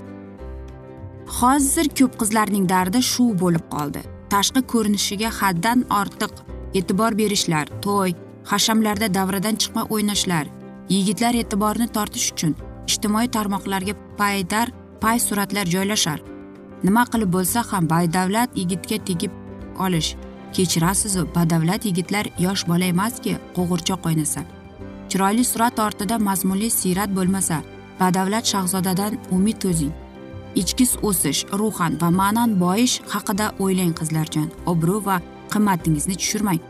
Hozir 1.39 1.88
ko'p 2.00 2.19
qizlarning 2.22 2.65
dardi 2.74 3.00
shu 3.12 3.29
bo'lib 3.43 3.65
qoldi. 3.75 4.01
Tashqi 4.33 4.62
ko'rinishiga 4.74 5.29
haddan 5.39 5.79
ortiq 6.01 6.33
e'tibor 6.79 7.17
berishlar 7.22 7.65
to'y 7.86 8.15
hashamlarda 8.51 9.07
davradan 9.13 9.55
chiqma 9.62 9.83
o'ynashlar 9.93 10.45
yigitlar 10.89 11.33
e'tiborini 11.41 11.88
tortish 11.98 12.27
uchun 12.33 12.55
ijtimoiy 12.89 13.29
tarmoqlarga 13.36 13.93
paydar 14.19 14.72
pay 15.03 15.19
suratlar 15.19 15.65
joylashar. 15.75 16.19
Nima 16.83 17.03
qilib 17.12 17.31
bo'lsa 17.36 17.63
ham 17.72 17.89
badavlat 17.93 18.50
yigitga 18.60 18.98
tegib 19.07 19.31
olish. 19.86 20.10
Kechirasizu 20.55 21.22
badavlat 21.36 21.86
yigitlar 21.86 22.25
yosh 22.45 22.63
bola 22.69 22.86
emaski 22.93 23.33
qo'g'irchoq 23.55 24.07
o'ynasa. 24.10 24.41
Chiroyli 25.10 25.43
surat 25.51 25.79
ortida 25.86 26.15
mazmunli 26.27 26.69
siyrat 26.79 27.10
bo'lmasa 27.17 27.57
badavlat 28.00 28.45
shahzodadan 28.53 29.17
umid 29.36 29.65
o'zing. 29.72 29.93
Ichki 30.62 30.86
o'sish 31.10 31.39
ruhan 31.60 31.93
va 32.01 32.10
ma'nan 32.19 32.51
boyish 32.63 32.95
haqida 33.13 33.48
o'ylang 33.63 33.93
qizlarjon. 34.00 34.48
Obro' 34.72 35.01
va 35.07 35.17
qimmatingizni 35.53 36.15
tushirmang. 36.22 36.62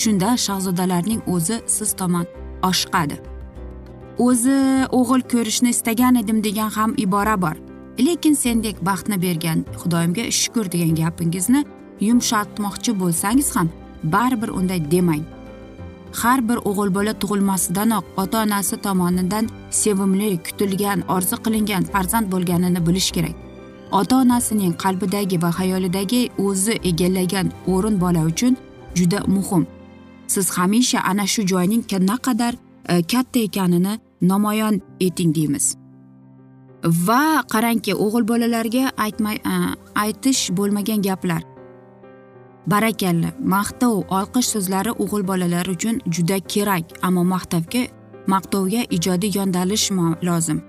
Shunda 0.00 0.30
shahzodalarning 0.46 1.20
o'zi 1.34 1.56
siz 1.76 1.90
tomon 2.00 2.26
oshiqadi 2.70 3.16
o'zi 4.26 4.58
o'g'il 4.98 5.22
ko'rishni 5.32 5.70
istagan 5.74 6.14
edim 6.22 6.38
degan 6.46 6.70
ham 6.76 6.94
ibora 7.04 7.36
bor. 7.44 7.56
Lekin 8.06 8.34
sendek 8.34 8.76
baxtni 8.86 9.22
bergan 9.22 9.64
xudoyimga 9.80 10.30
shukur 10.30 10.72
degan 10.72 10.94
gapingizni 10.94 11.64
yumshatmoqchi 12.00 13.00
bo'lsangiz 13.00 13.56
ham 13.56 13.68
baribir 14.04 14.48
unday 14.48 14.90
demang. 14.90 15.24
Har 16.12 16.48
bir 16.48 16.56
o'g'il 16.56 16.94
bola 16.94 17.12
tug'ilmasidanoq 17.22 18.04
ota 18.16 18.42
onasi 18.42 18.76
tomonidan 18.76 19.48
sevimli 19.70 20.38
kutilgan 20.46 21.00
orzu 21.08 21.36
qilingan 21.44 21.84
farzand 21.92 22.32
bo'lganini 22.32 22.86
bilish 22.86 23.10
kerak. 23.10 23.36
Ota 23.92 24.16
onasining 24.16 24.74
qalbidagi 24.82 25.42
va 25.42 25.50
xayolidagi 25.58 26.30
o'zi 26.38 26.74
egallagan 26.90 27.52
o'rin 27.66 28.00
bola 28.00 28.24
uchun 28.30 28.56
juda 28.94 29.20
muhim. 29.26 29.66
Siz 30.26 30.50
hamisha 30.50 31.00
ana 31.10 31.26
shu 31.26 31.46
joyning 31.46 31.84
naqadar 32.10 32.54
e, 32.88 33.02
katta 33.02 33.38
ekanini 33.38 33.98
namoyon 34.20 34.80
eting 35.00 35.34
deymiz. 35.34 35.79
Va 36.84 37.44
qarangki 37.52 37.94
o'g'il 37.94 38.24
bolalarga 38.28 38.90
aytmay 38.96 39.38
aytish 39.94 40.50
bo'lmagan 40.56 41.02
gaplar. 41.02 41.42
Barakalla 42.66 43.30
maqtov 43.54 44.04
olqish 44.18 44.48
so'zlari 44.54 44.92
o'g'il 45.02 45.26
bolalar 45.30 45.66
uchun 45.66 46.00
juda 46.06 46.38
kerak 46.52 46.84
ammo 47.02 47.24
maqtovga 47.24 47.82
maqtovga 48.26 48.82
ijodiy 48.96 49.36
yondalish 49.38 49.90
lozim. 50.22 50.62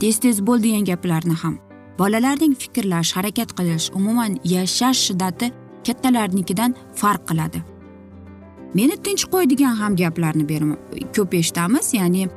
Tez 0.00 0.18
tez 0.18 0.40
bo'l 0.46 0.62
degan 0.62 0.84
gaplarni 0.84 1.34
ham. 1.42 1.58
Bolalarning 1.98 2.54
fikrlash 2.54 3.12
harakat 3.16 3.50
qilish 3.58 3.90
umuman 3.98 4.38
yashash 4.44 5.00
shiddati 5.06 5.52
kattalarnikidan 5.86 6.74
farq 6.94 7.22
qiladi. 7.28 7.62
Meni 8.74 8.96
tinch 9.04 9.24
qo'y 9.32 9.46
degan 9.50 9.74
ham 9.80 9.96
gaplarni 9.96 10.44
ko'p 11.16 11.34
eshitamiz 11.34 11.94
ya'ni 11.94 12.28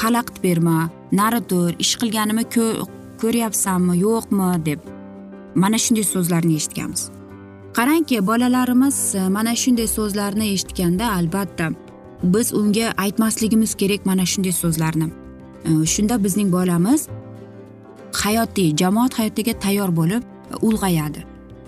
xalaqit 0.00 0.42
berma 0.42 0.90
nari 1.12 1.40
tur 1.50 1.70
ish 1.84 1.94
qilganimni 2.00 2.44
ko'ryapsanmi 3.22 3.94
yo'qmi 4.06 4.50
deb 4.68 4.80
mana 5.54 5.78
shunday 5.78 6.04
so'zlarni 6.14 6.54
eshitganmiz. 6.60 7.02
Qarangki 7.76 8.26
bolalarimiz 8.26 9.14
e, 9.14 9.28
mana 9.28 9.54
shunday 9.62 9.86
so'zlarni 9.86 10.46
eshitganda 10.54 11.12
albatta 11.12 11.70
biz 12.22 12.52
unga 12.54 12.92
aytmasligimiz 12.96 13.74
kerak 13.74 14.06
mana 14.06 14.26
shunday 14.26 14.52
so'zlarni. 14.52 15.08
E, 15.64 15.86
shunda 15.86 16.24
bizning 16.24 16.52
bolamiz 16.52 17.08
hayotiy 18.12 18.76
jamoat 18.76 19.18
hayotiga 19.18 19.52
tayyor 19.64 19.96
bo'lib 19.96 20.22
e, 20.22 20.56
ulg'ayadi. 20.66 21.20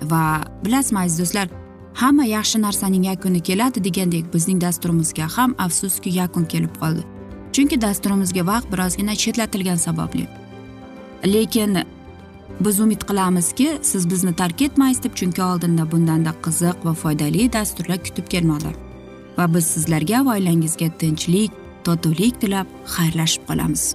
Va 0.02 0.22
bilasizmi 0.64 0.98
aziz 0.98 1.18
do'stlar 1.18 1.48
hamma 1.94 2.24
yaxshi 2.24 2.62
narsaning 2.62 3.04
yakuni 3.04 3.40
keladi 3.40 3.84
degandek 3.84 4.34
bizning 4.34 4.60
dasturimizga 4.60 5.26
ham 5.36 5.54
afsuski 5.58 6.10
yakun 6.20 6.44
kelib 6.44 6.74
qoldi. 6.80 7.11
Chunki 7.52 7.80
dasturimizga 7.80 8.46
vaqt 8.46 8.72
birozgina 8.72 9.14
chetlatilgani 9.16 9.78
sababli. 9.78 10.26
Lekin 11.24 11.78
biz 12.60 12.80
umid 12.80 13.02
qilamizki 13.08 13.78
siz 13.82 14.10
bizni 14.10 14.36
tark 14.36 14.62
etmaysiz 14.62 15.02
deb 15.04 15.14
chunki 15.14 15.42
oldinda 15.42 15.90
bundanda 15.92 16.32
qiziq 16.44 16.76
va 16.84 16.94
foydali 16.94 17.52
dasturlar 17.52 17.98
kutib 18.06 18.26
kelmoqda 18.34 18.72
va 19.38 19.54
biz 19.54 19.66
sizlarga 19.74 20.24
va 20.26 20.36
oilangizga 20.36 20.88
tinchlik 21.00 21.50
totuvlik 21.84 22.40
tilab 22.40 22.66
xayrlashib 22.94 23.42
qolamiz. 23.48 23.94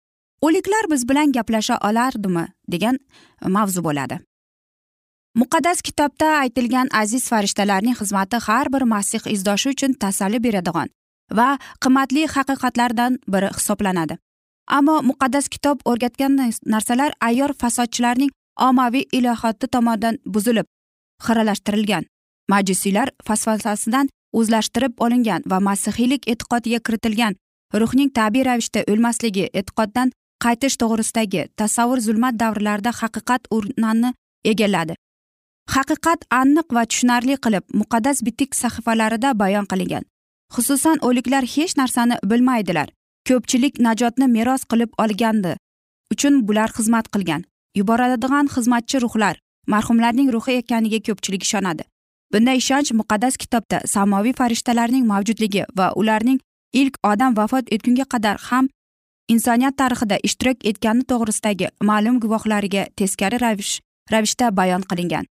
o'liklar 0.41 0.91
biz 0.91 1.09
bilan 1.09 1.31
gaplasha 1.31 1.77
olardimi? 1.89 2.47
degan 2.67 2.95
e, 2.95 3.47
mavzu 3.47 3.83
bo'ladi. 3.83 4.19
Muqaddas 5.35 5.81
kitobda 5.81 6.27
aytilgan 6.43 6.87
aziz 7.01 7.29
farishtalarning 7.29 7.95
xizmati 7.95 8.37
har 8.47 8.73
bir 8.73 8.81
masih 8.81 9.21
izdoshi 9.35 9.69
uchun 9.69 9.93
tasalli 9.93 10.43
beradigan 10.43 10.89
va 11.37 11.57
qimmatli 11.83 12.25
haqiqatlardan 12.35 13.17
biri 13.33 13.49
hisoblanadi. 13.57 14.17
Ammo 14.67 14.95
muqaddas 15.09 15.47
kitob 15.53 15.77
o'rgatgan 15.85 16.33
narsalar 16.65 17.11
ayyor 17.27 17.51
fasodchilarning 17.61 18.31
ommaviy 18.67 19.05
ilohati 19.17 19.67
tomonidan 19.67 20.17
buzilib 20.25 20.65
xiralashtirilgan. 21.25 22.03
Majusiylar 22.49 23.07
falsafasidan 23.27 24.09
o'zlashtirib 24.39 24.93
olingan 25.05 25.41
va 25.51 25.59
masihiylik 25.59 26.27
e'tiqodiga 26.31 26.79
kiritilgan 26.85 27.35
ruhning 27.81 28.09
tabiiy 28.19 28.45
ravishda 28.49 28.83
o'lmasligi 28.91 29.45
e'tiqoddan 29.59 30.11
qaytish 30.43 30.75
to'g'risidagi 30.81 31.41
tasavvur 31.59 31.99
zulmat 32.07 32.39
davrlarida 32.43 32.91
haqiqat 33.01 33.41
o'rnini 33.55 34.13
egalladi. 34.51 34.95
Haqiqat 35.75 36.25
aniq 36.41 36.67
va 36.75 36.83
tushunarli 36.89 37.35
qilib 37.45 37.65
muqaddas 37.81 38.17
bitik 38.27 38.55
sahifalarida 38.61 39.29
bayon 39.41 39.65
qilingan. 39.71 40.03
Xususan 40.55 40.97
o'liklar 41.07 41.43
hech 41.55 41.73
narsani 41.81 42.15
bilmaydilar. 42.31 42.87
Ko'pchilik 43.27 43.73
najotni 43.87 44.27
meros 44.37 44.61
qilib 44.71 44.91
olgandi 45.03 45.53
uchun 46.13 46.33
bular 46.47 46.69
xizmat 46.77 47.07
qilgan. 47.13 47.41
Yuboradigan 47.79 48.45
xizmatchi 48.55 48.97
ruhlar 49.03 49.35
marhumlarning 49.73 50.29
ruhi 50.35 50.57
ekaniga 50.61 50.99
ko'pchilik 51.07 51.43
ishonadi. 51.47 51.83
Bunday 52.33 52.57
ishonch 52.63 52.91
muqaddas 52.99 53.37
kitobda 53.43 53.77
samoviy 53.93 54.33
farishtalarning 54.39 55.05
mavjudligi 55.11 55.63
va 55.77 55.87
ularning 56.01 56.39
ilk 56.81 56.97
odam 57.11 57.35
vafot 57.39 57.65
etgunga 57.75 58.05
qadar 58.13 58.37
ham 58.49 58.69
insoniyat 59.33 59.75
tarixida 59.81 60.17
ishtirok 60.27 60.65
etgani 60.69 61.03
to'g'risidagi 61.11 61.67
ma'lum 61.89 62.19
guvohlariga 62.23 62.83
teskari 62.99 63.37
ravish 63.43 63.73
ravishda 64.13 64.55
bayon 64.59 64.83
qilingan. 64.89 65.25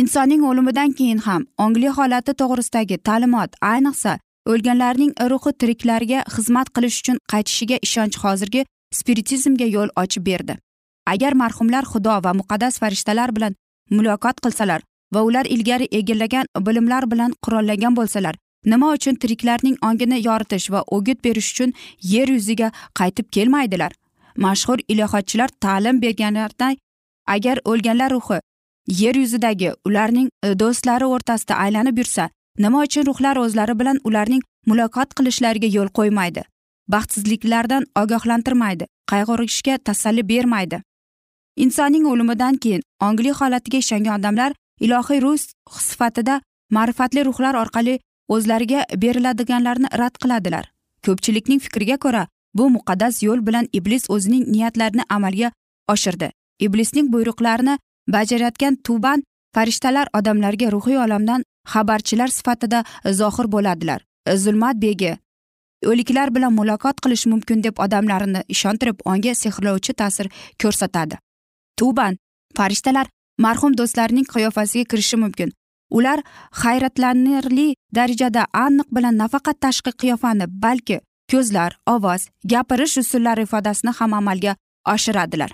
Insonning 0.00 0.42
o'limidan 0.50 0.92
keyin 0.98 1.20
ham 1.26 1.42
ongli 1.64 1.88
holati 1.98 2.32
to'g'risidagi 2.40 2.96
ta'limot 3.08 3.50
ayniqsa 3.72 4.12
o'lganlarning 4.52 5.12
ruhi 5.32 5.52
tiriklarga 5.60 6.24
xizmat 6.34 6.72
qilish 6.76 6.98
uchun 7.02 7.20
qaytishiga 7.32 7.78
ishonch 7.86 8.16
hozirgi 8.24 8.64
spiritizmga 8.98 9.66
yo'l 9.76 9.90
ochib 10.02 10.26
berdi. 10.30 10.58
Agar 11.12 11.32
marhumlar 11.42 11.84
xudo 11.92 12.16
va 12.24 12.32
muqaddas 12.40 12.80
farishtalar 12.82 13.30
bilan 13.36 13.52
muloqot 13.96 14.42
qilsalar 14.44 14.80
va 15.14 15.20
ular 15.28 15.46
ilgari 15.56 15.86
egallagan 15.98 16.46
bilimlar 16.66 17.04
bilan 17.12 17.30
qurollangan 17.44 17.94
bo'lsalar 17.98 18.34
nima 18.64 18.92
uchun 18.92 19.14
tiriklarning 19.22 19.76
ongini 19.88 20.18
yoritish 20.26 20.70
va 20.70 20.84
o'git 20.96 21.24
berish 21.24 21.50
uchun 21.52 21.72
yer 22.14 22.28
yuziga 22.28 22.72
qaytib 22.98 23.30
kelmaydilar? 23.36 23.92
Mashhur 24.36 24.78
ilohotchilar 24.88 25.48
ta'lim 25.60 26.02
berganlarday 26.02 26.76
agar 27.26 27.58
o'lganlar 27.64 28.10
ruhi 28.10 28.40
yer 29.02 29.14
yuzidagi 29.14 29.70
ularning 29.84 30.28
e, 30.42 30.58
do'stlari 30.58 31.04
o'rtasida 31.04 31.54
aylanib 31.54 31.98
yursa 31.98 32.28
nima 32.58 32.82
uchun 32.82 33.06
ruhlar 33.06 33.36
o'zlari 33.36 33.78
bilan 33.78 33.98
ularning 34.04 34.42
muloqot 34.66 35.14
qilishlariga 35.18 35.68
yo'l 35.76 35.88
qo'ymaydi? 35.98 36.42
Baxtsizliklardan 36.88 37.86
ogohlantirmaydi 38.02 38.86
qayg'urishga 39.12 39.78
tasalli 39.78 40.28
bermaydi. 40.28 40.82
Insonning 41.56 42.06
o'limidan 42.12 42.56
keyin 42.62 42.82
ongli 43.00 43.30
holatiga 43.38 43.78
ishongan 43.84 44.20
odamlar 44.20 44.52
ilohiy 44.80 45.22
ruh 45.22 45.38
sifatida 45.88 46.40
ma'rifatli 46.76 47.24
ruhlar 47.28 47.54
orqali 47.62 47.98
o'zlariga 48.28 48.84
beriladiganlarni 49.02 49.88
rad 50.00 50.14
qiladilar. 50.22 50.64
Ko'pchilikning 51.04 51.60
fikriga 51.66 51.96
ko'ra 52.04 52.26
bu 52.54 52.70
muqaddas 52.76 53.22
yo'l 53.26 53.46
bilan 53.46 53.68
iblis 53.72 54.10
o'zining 54.14 54.44
niyatlarini 54.54 55.04
amalga 55.16 55.52
oshirdi. 55.88 56.30
Iblisning 56.60 57.12
buyruqlarini 57.12 57.78
bajarayotgan 58.08 58.76
tuban 58.86 59.22
farishtalar 59.54 60.08
odamlarga 60.18 60.72
ruhiy 60.72 60.98
olamdan 61.04 61.44
xabarchilar 61.72 62.28
sifatida 62.28 62.84
zohir 63.20 63.52
bo'ladilar. 63.54 64.00
Zulmat 64.42 64.76
begi 64.82 65.16
o'liklar 65.90 66.34
bilan 66.34 66.52
muloqot 66.58 67.00
qilish 67.04 67.26
mumkin 67.32 67.62
deb 67.66 67.78
odamlarni 67.84 68.42
ishontirib 68.54 69.04
onga 69.04 69.34
sehrlovchi 69.42 69.92
ta'sir 70.00 70.30
ko'rsatadi. 70.62 71.18
Tuban 71.78 72.18
farishtalar 72.56 73.06
marhum 73.38 73.76
do'stlarining 73.78 74.26
qiyofasiga 74.34 74.84
kirishi 74.90 75.16
mumkin. 75.24 75.52
Ular 75.90 76.22
hayratlanarli 76.62 77.74
darajada 77.94 78.46
aniq 78.52 78.88
bilan 78.96 79.18
nafaqat 79.22 79.60
tashqi 79.60 79.92
qiyofani 80.00 80.46
balki 80.64 81.00
ko'zlar 81.30 81.78
ovoz 81.94 82.28
gapirish 82.52 82.98
usullari 83.02 83.42
ifodasini 83.42 83.92
ham 83.98 84.14
amalga 84.14 84.56
oshiradilar. 84.94 85.50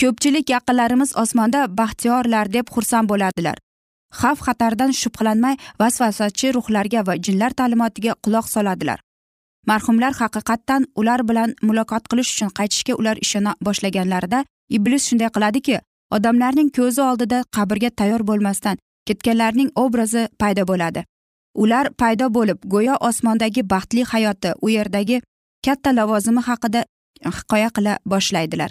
Ko'pchilik 0.00 0.46
yaqinlarimiz 0.50 1.10
osmonda 1.22 1.60
baxtiyorlar 1.78 2.52
deb 2.52 2.66
xursand 2.74 3.08
bo'ladilar 3.08 3.56
xavf 4.20 4.40
xatardan 4.46 4.92
shubhalanmay 5.00 5.56
vasvasachi 5.80 6.52
ruhlarga 6.56 7.06
va 7.06 7.14
jinlar 7.26 7.52
ta'limotiga 7.60 8.12
quloq 8.24 8.46
soladilar. 8.54 8.98
Marhumlar 9.66 10.12
haqiqatdan 10.20 10.86
ular 11.00 11.20
bilan 11.28 11.54
muloqot 11.62 12.04
qilish 12.10 12.30
uchun 12.34 12.50
qaytishga 12.58 12.94
ular 13.00 13.16
ishona 13.26 13.52
boshlaganlarida 13.66 14.44
iblis 14.76 15.02
shunday 15.08 15.30
qiladiki 15.36 15.76
odamlarning 16.16 16.70
ko'zi 16.78 17.02
oldida 17.10 17.38
qabrga 17.56 17.90
tayyor 17.98 18.22
bo'lmasdan 18.30 18.76
ketganlarning 19.10 19.70
obrazi 19.84 20.28
paydo 20.40 20.64
bo'ladi. 20.70 21.04
Ular 21.62 21.90
paydo 22.00 22.30
bo'lib 22.36 22.58
go'yo 22.72 22.96
osmondagi 23.08 23.62
baxtli 23.72 24.02
hayoti 24.12 24.50
u 24.62 24.68
yerdagi 24.76 25.22
katta 25.66 25.90
lavozimi 25.96 26.42
haqida 26.48 26.84
hikoya 27.38 27.70
qila 27.76 27.98
boshlaydilar. 28.12 28.70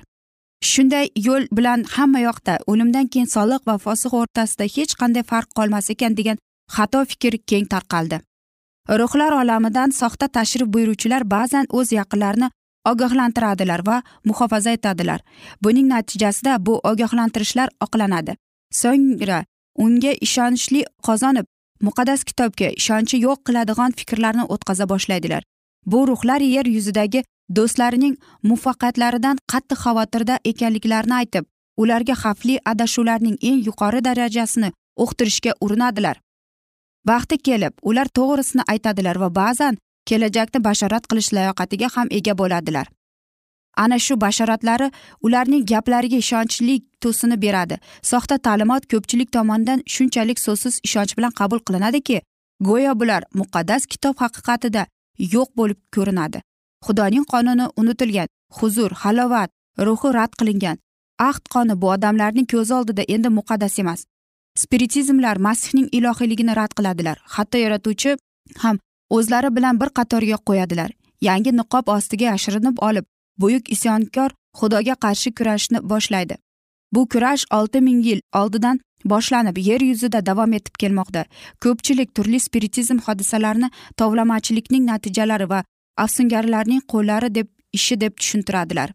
Shunday 0.69 1.06
yo'l 1.25 1.47
bilan 1.58 1.84
hamma 1.95 2.19
yoqda 2.28 2.54
o'limdan 2.71 3.08
keyin 3.12 3.30
soliq 3.36 3.62
va 3.67 3.75
fosiq 3.86 4.15
o'rtasida 4.21 4.65
hech 4.75 4.95
qanday 5.02 5.23
farq 5.32 5.49
qolmas 5.58 5.89
ekan 5.93 6.15
degan 6.19 6.41
xato 6.75 7.04
fikr 7.12 7.38
keng 7.49 7.67
tarqaldi. 7.73 8.17
Ruhlar 8.99 9.32
olamidan 9.41 9.89
soxta 9.99 10.28
tashrif 10.28 10.67
buyuruvchilar 10.73 11.23
ba'zan 11.36 11.65
o'z 11.78 11.93
yaqinlarini 11.99 12.49
ogohlantiradilar 12.91 13.82
va 13.89 14.02
muhofaza 14.25 14.71
etadilar. 14.78 15.19
Buning 15.63 15.88
natijasida 15.93 16.58
bu 16.65 16.80
ogohlantirishlar 16.91 17.69
oqlanadi. 17.86 18.36
So'ngra 18.82 19.43
unga 19.75 20.12
ishonchli 20.27 20.84
qozonib 21.08 21.45
muqaddas 21.88 22.23
kitobga 22.29 22.69
ishonchi 22.82 23.21
yo'q 23.25 23.39
qiladigan 23.47 23.91
fikrlarni 23.99 24.43
o'tkaza 24.53 24.89
boshlaydilar. 24.89 25.43
Bu 25.86 26.08
ruhlar 26.08 26.41
yer 26.41 26.65
yuzidagi 26.65 27.23
do'stlarining 27.58 28.15
muvaffaqiyatlaridan 28.49 29.38
qattiq 29.51 29.79
xavotirda 29.86 30.36
ekanliklarini 30.51 31.15
aytib 31.21 31.45
ularga 31.82 32.15
xavfli 32.23 32.55
adashuvlarning 32.71 33.38
eng 33.49 33.60
yuqori 33.67 34.01
darajasini 34.08 34.69
uqtirishga 35.03 35.53
urinadilar. 35.62 36.19
Vaqti 37.08 37.38
kelib 37.47 37.73
ular 37.89 38.08
to'g'risini 38.17 38.63
aytadilar 38.73 39.17
va 39.23 39.29
ba'zan 39.41 39.77
kelajakni 40.10 40.60
bashorat 40.67 41.08
qilish 41.10 41.32
layoqatiga 41.38 41.88
ham 41.95 42.08
ega 42.19 42.34
bo'ladilar. 42.41 42.88
Ana 43.77 43.99
shu 43.99 44.21
bashoratlari 44.21 44.91
ularning 45.21 45.65
gaplariga 45.71 46.17
ishonchli 46.17 46.75
to'sini 47.01 47.41
beradi. 47.41 47.75
Soxta 48.01 48.38
ta'limot 48.38 48.84
ko'pchilik 48.91 49.32
tomonidan 49.32 49.79
shunchalik 49.93 50.39
so'zsiz 50.39 50.79
ishonch 50.88 51.17
bilan 51.17 51.32
qabul 51.39 51.60
qilinadiki 51.67 52.21
go'yo 52.67 52.99
bular 52.99 53.23
muqaddas 53.39 53.86
kitob 53.93 54.15
haqiqatida 54.23 54.86
yo'q 55.36 55.49
bo'lib 55.60 55.79
ko'rinadi. 55.95 56.39
Xudoning 56.86 57.25
qonuni 57.34 57.65
unutilgan 57.82 58.27
huzur 58.58 58.91
halovat 59.03 59.49
ruhi 59.88 60.13
rad 60.13 60.34
qilingan. 60.39 60.77
Ahd 61.29 61.43
qoni 61.53 61.82
bu 61.82 61.88
odamlarning 61.95 62.47
ko'zi 62.53 62.73
oldida 62.79 63.03
endi 63.15 63.29
muqaddas 63.39 63.79
emas. 63.79 64.05
Spiritizmlar 64.62 65.38
masihning 65.38 65.88
ilohiyligini 65.97 66.55
rad 66.60 66.71
qiladilar. 66.77 67.17
Hatto 67.36 67.58
yaratuvchi 67.65 68.17
ham 68.63 68.79
o'zlari 69.10 69.55
bilan 69.55 69.79
bir 69.82 69.89
qatorga 69.97 70.38
qo'yadilar. 70.49 70.89
Yangi 71.21 71.51
niqob 71.60 71.86
ostiga 71.95 72.25
yashirinib 72.25 72.77
olib 72.89 73.05
buyuk 73.41 73.71
isyonkor 73.75 74.30
xudoga 74.60 74.95
qarshi 75.06 75.30
kurashni 75.38 75.80
boshlaydi. 75.91 76.36
Bu 76.93 77.08
kurash 77.12 77.45
olti 77.58 77.82
ming 77.82 78.06
yil 78.06 78.21
oldidan 78.34 78.80
boshlanib 79.06 79.58
yer 79.58 79.82
yuzida 79.82 80.25
davom 80.25 80.54
etib 80.54 80.75
kelmoqda. 80.82 81.25
Ko'pchilik 81.63 82.15
turli 82.15 82.39
spiritizm 82.39 82.97
hodisalarini 83.08 83.69
tovlamachilikning 83.97 84.86
natijalari 84.91 85.49
va 85.49 85.63
afsungarlarning 85.97 86.82
qo'llari 86.93 87.36
deb 87.36 87.47
ishi 87.73 88.02
deb 88.02 88.17
tushuntiradilar. 88.19 88.89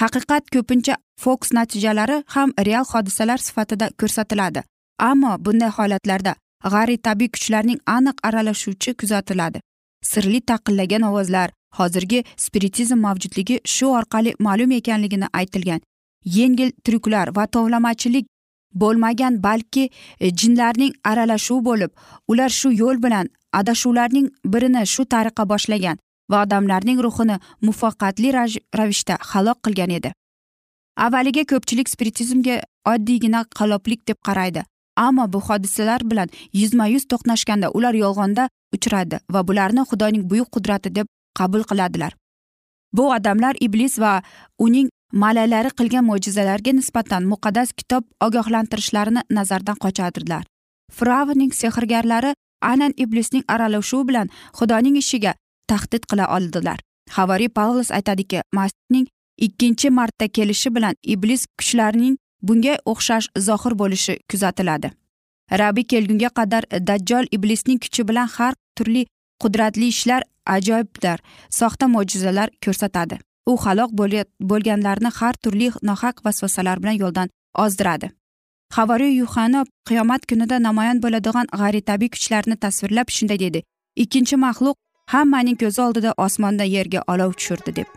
Haqiqat 0.00 0.50
ko'pincha 0.54 0.96
foks 1.20 1.52
natijalari 1.52 2.22
ham 2.34 2.52
real 2.66 2.84
hodisalar 2.92 3.38
sifatida 3.38 3.90
ko'rsatiladi 4.00 4.62
ammo 4.98 5.32
bunday 5.44 5.70
holatlarda 5.78 6.34
g'ayritabiiy 6.74 7.30
kuchlarning 7.34 7.80
aniq 7.96 8.16
aralashuvchi 8.28 8.94
kuzatiladi. 9.00 9.60
Sirli 10.02 10.40
taqillagan 10.40 11.02
ovozlar 11.02 11.50
hozirgi 11.78 12.24
spiritizm 12.36 12.98
mavjudligi 13.06 13.60
shu 13.64 13.86
orqali 13.98 14.34
ma'lum 14.38 14.70
ekanligini 14.70 15.26
aytilgan. 15.32 15.80
Yengil 16.24 16.72
tryuklar 16.84 17.36
va 17.36 17.46
tovlamachilik 17.46 18.26
bo'lmagan 18.74 19.42
balki 19.42 19.90
e, 20.20 20.30
jinlarning 20.30 20.92
aralashuvi 21.04 21.64
bo'lib 21.64 21.90
ular 22.28 22.48
shu 22.48 22.72
yo'l 22.72 23.02
bilan 23.02 23.28
adashuvlarning 23.52 24.28
birini 24.44 24.86
shu 24.86 25.04
tariqa 25.14 25.48
boshlagan 25.48 25.98
va 26.30 26.42
odamlarning 26.44 26.98
ruhini 27.06 27.36
muvaffaqiyatli 27.66 28.32
ravishda 28.78 29.18
halok 29.30 29.62
qilgan 29.64 29.90
edi. 29.98 30.12
Avvaliga 31.06 31.44
ko'pchilik 31.52 31.88
spiritizmga 31.94 32.56
oddiygina 32.92 33.44
qalloblik 33.58 34.00
deb 34.08 34.18
qaraydi. 34.28 34.62
Ammo 35.06 35.24
bu 35.32 35.40
hodisalar 35.48 36.00
bilan 36.10 36.28
yuzma 36.60 36.86
yuz 36.94 37.04
to'qnashganda 37.12 37.68
ular 37.76 37.94
yolg'onda 38.04 38.48
uchradi 38.76 39.20
va 39.34 39.40
bularni 39.48 39.82
xudoning 39.90 40.24
buyuk 40.30 40.48
qudrati 40.54 40.94
deb 40.98 41.06
qabul 41.38 41.62
qiladilar. 41.70 42.12
Bu 42.96 43.04
odamlar 43.16 43.54
iblis 43.66 43.98
va 43.98 44.12
uning 44.58 44.88
malalari 45.12 45.70
qilgan 45.78 46.04
mo'jizalarga 46.10 46.72
nisbatan 46.78 47.22
muqaddas 47.32 47.72
kitob 47.78 48.04
ogohlantirishlarini 48.26 49.22
nazardan 49.30 49.76
qochadilar. 49.84 50.44
Firavnning 50.96 51.52
sehrgarlari 51.60 52.32
aynan 52.70 52.92
iblisning 52.96 53.44
aralashuvi 53.48 54.08
bilan 54.08 54.28
xudoning 54.58 54.96
ishiga 55.02 55.34
tahdid 55.70 56.02
qila 56.10 56.26
oldilar. 56.36 56.78
Havariy 57.16 57.48
pavlos 57.48 57.90
aytadiki 57.98 58.42
masihning 58.58 59.06
ikkinchi 59.46 59.90
marta 59.90 60.28
kelishi 60.28 60.74
bilan 60.74 60.94
iblis 61.02 61.46
kuchlarining 61.58 62.16
bunga 62.42 62.74
o'xshash 62.92 63.28
zohir 63.48 63.74
bo'lishi 63.82 64.18
kuzatiladi. 64.30 64.90
Rabiy 65.60 65.86
kelgunga 65.92 66.30
qadar 66.38 66.64
dajjol 66.88 67.24
iblisning 67.36 67.80
kuchi 67.84 68.08
bilan 68.08 68.28
har 68.36 68.54
turli 68.76 69.06
qudratli 69.42 69.86
ishlar 69.94 70.22
ajoyibdir 70.56 71.18
soxta 71.60 71.88
mo'jizalar 71.94 72.48
ko'rsatadi. 72.64 73.18
U 73.50 73.56
halok 73.64 73.90
bo'lganlarni 74.50 75.10
har 75.18 75.34
turli 75.42 75.68
nohaq 75.90 76.24
vasvasalar 76.24 76.82
bilan 76.82 76.96
yo'ldan 77.02 77.28
ozdiradi. 77.64 78.10
Havariy 78.76 79.16
yuhana 79.22 79.64
qiyomat 79.88 80.26
kunida 80.30 80.56
namoyon 80.66 80.98
bo'ladigan 81.04 81.46
g'ayritabiiy 81.60 82.10
kuchlarni 82.14 82.56
tasvirlab 82.64 83.08
shunday 83.16 83.38
dedi 83.44 83.62
ikkinchi 84.02 84.36
maxluq 84.44 84.76
hammaning 85.14 85.56
ko'zi 85.62 85.80
oldida 85.86 86.12
osmonda 86.26 86.64
yerga 86.76 87.00
olov 87.12 87.32
tushirdi 87.38 87.76
deb. 87.80 87.88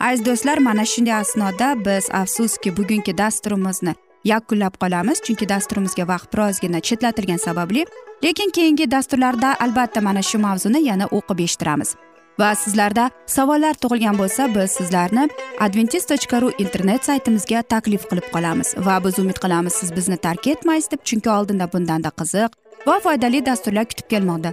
Aziz 0.00 0.26
do'stlar 0.26 0.58
mana 0.58 0.84
shunday 0.84 1.14
asnoda 1.14 1.84
biz 1.84 2.08
afsuski 2.10 2.76
bugungi 2.76 3.18
dasturimizni 3.18 3.94
yakunlab 4.24 4.74
qolamiz 4.82 5.18
chunki 5.26 5.48
dasturimizga 5.48 6.08
vaqt 6.08 6.32
birozgina 6.32 6.80
chetlatilgani 6.80 7.38
sababli 7.38 7.84
lekin 8.24 8.50
keyingi 8.50 8.90
dasturlarda 8.90 9.56
albatta 9.60 10.00
mana 10.00 10.22
shu 10.22 10.38
mavzuni 10.38 10.80
yana 10.90 11.06
o'qib 11.06 11.38
eshittiramiz. 11.46 11.94
Va 12.40 12.54
sizlarda 12.54 13.10
savollar 13.26 13.74
tug'ilgan 13.82 14.16
bo'lsa 14.18 14.48
biz 14.54 14.70
sizlarni 14.78 15.28
adventis 15.66 16.06
tochka 16.10 16.40
ru 16.42 16.50
internet 16.64 17.04
saytimizga 17.08 17.62
taklif 17.62 18.08
qilib 18.10 18.26
qolamiz. 18.34 18.74
Va 18.86 18.96
biz 19.04 19.18
umid 19.22 19.38
qilamiz 19.44 19.72
siz 19.80 19.96
bizni 19.96 20.16
tark 20.16 20.46
etmaysiz 20.46 20.90
deb 20.90 21.04
chunki 21.08 21.30
oldinda 21.30 21.72
bundanda 21.72 22.10
qiziq 22.20 22.50
va 22.86 22.96
foydali 23.06 23.46
dasturlar 23.46 23.86
kutib 23.90 24.10
kelmoqda. 24.12 24.52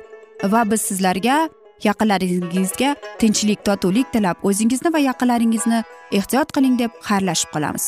Va 0.53 0.61
biz 0.71 0.81
sizlarga 0.81 1.37
yaqinlaringizga 1.87 2.95
tinchlik 3.19 3.65
totuvlik 3.67 4.13
tilab 4.13 4.37
o'zingizni 4.49 4.93
va 4.93 4.99
yaqinlaringizni 5.09 5.83
ehtiyot 6.19 6.53
qiling 6.55 6.77
deb 6.81 6.91
xayrlashib 7.07 7.49
qolamiz. 7.55 7.85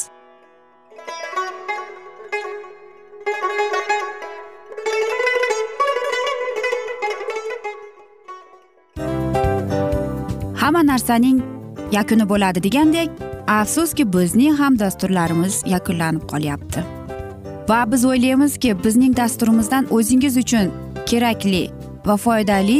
Hamma 10.62 10.82
narsaning 10.92 11.40
yakuni 11.92 12.26
bo'ladi 12.30 12.64
degandek 12.68 13.10
afsuski 13.48 14.04
bizning 14.14 14.56
ham 14.60 14.80
dasturlarimiz 14.80 15.64
yakunlanib 15.76 16.24
qolyapti. 16.32 16.84
Va 17.70 17.80
biz 17.92 18.06
o'ylaymizki 18.06 18.72
bizning 18.84 19.18
dasturimizdan 19.18 19.88
o'zingiz 19.98 20.38
uchun 20.44 20.72
kerakli 21.10 21.64
va 22.08 22.16
foydali 22.26 22.80